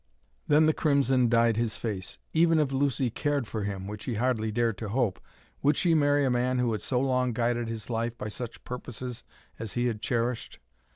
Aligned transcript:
Then 0.47 0.65
the 0.65 0.73
crimson 0.73 1.29
dyed 1.29 1.57
his 1.57 1.77
face. 1.77 2.17
Even 2.33 2.57
if 2.57 2.71
Lucy 2.71 3.11
cared 3.11 3.45
for 3.45 3.65
him, 3.65 3.85
which 3.85 4.05
he 4.05 4.15
hardly 4.15 4.51
dared 4.51 4.79
to 4.79 4.89
hope, 4.89 5.19
would 5.61 5.77
she 5.77 5.93
marry 5.93 6.25
a 6.25 6.31
man 6.31 6.57
who 6.57 6.71
had 6.71 6.81
so 6.81 6.99
long 6.99 7.33
guided 7.33 7.67
his 7.67 7.87
life 7.87 8.17
by 8.17 8.27
such 8.29 8.63
purposes 8.63 9.23
as 9.59 9.73
he 9.73 9.85
had 9.85 10.01
cherished? 10.01 10.57